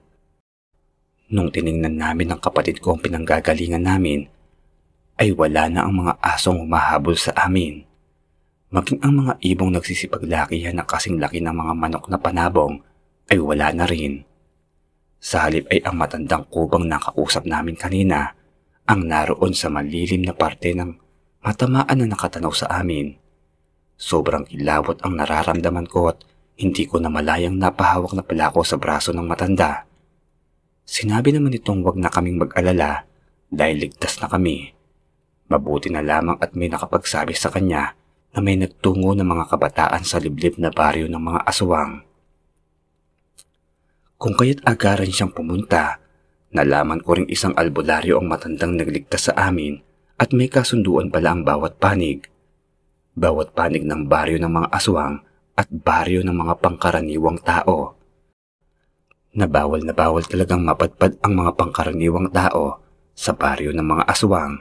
[1.32, 4.28] Nung tiningnan namin ng kapatid ko ang pinanggagalingan namin,
[5.16, 7.88] ay wala na ang mga asong humahabol sa amin.
[8.68, 12.84] Maging ang mga ibong nagsisipaglakihan na kasing laki ng mga manok na panabong
[13.32, 14.28] ay wala na rin.
[15.24, 18.36] Sa halip ay ang matandang kubang nakausap namin kanina
[18.84, 20.90] ang naroon sa malilim na parte ng
[21.40, 23.16] matamaan na nakatanaw sa amin.
[23.96, 26.28] Sobrang kilabot ang nararamdaman ko at
[26.60, 29.88] hindi ko na malayang napahawak na pala ako sa braso ng matanda.
[30.82, 33.06] Sinabi naman itong wag na kaming mag-alala
[33.52, 34.74] dahil ligtas na kami.
[35.52, 37.94] Mabuti na lamang at may nakapagsabi sa kanya
[38.32, 42.00] na may nagtungo ng mga kabataan sa liblib na baryo ng mga aswang.
[44.16, 46.00] Kung kaya't agaran siyang pumunta,
[46.54, 49.82] nalaman ko ring isang albularyo ang matandang nagligtas sa amin
[50.16, 52.24] at may kasunduan pala ang bawat panig.
[53.12, 55.20] Bawat panig ng baryo ng mga aswang
[55.52, 58.01] at baryo ng mga pangkaraniwang tao.
[59.32, 62.84] Nabawal na bawal talagang mapadpad ang mga pangkaraniwang tao
[63.16, 64.60] sa baryo ng mga aswang.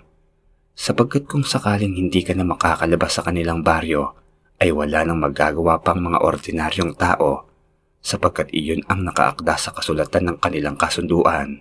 [0.72, 4.16] Sapagkat kung sakaling hindi ka na makakalabas sa kanilang baryo
[4.64, 7.52] ay wala nang magagawa pang mga ordinaryong tao
[8.00, 11.60] sapagkat iyon ang nakaakda sa kasulatan ng kanilang kasunduan.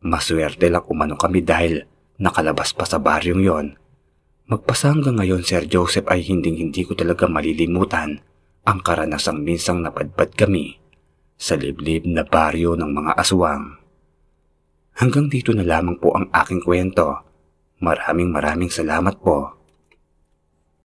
[0.00, 1.84] Maswerte lang umano kami dahil
[2.16, 3.66] nakalabas pa sa baryong yon.
[4.48, 8.24] Magpasa hanggang ngayon, Sir Joseph, ay hinding-hindi ko talaga malilimutan
[8.64, 10.79] ang karanasang minsang napadpad kami
[11.40, 13.80] sa liblib na baryo ng mga aswang.
[15.00, 17.24] Hanggang dito na lamang po ang aking kwento.
[17.80, 19.59] Maraming maraming salamat po.